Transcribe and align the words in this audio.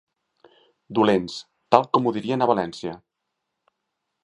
Dolents, 0.99 1.35
tal 1.77 1.85
com 1.97 2.07
ho 2.11 2.15
dirien 2.17 2.45
a 2.45 2.49
València. 2.55 2.97